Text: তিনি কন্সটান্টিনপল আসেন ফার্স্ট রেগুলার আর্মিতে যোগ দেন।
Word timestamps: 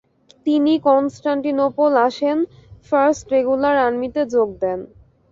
তিনি 0.45 0.73
কন্সটান্টিনপল 0.87 1.91
আসেন 2.07 2.37
ফার্স্ট 2.87 3.25
রেগুলার 3.33 3.75
আর্মিতে 3.85 4.21
যোগ 4.33 4.49
দেন। 4.61 4.79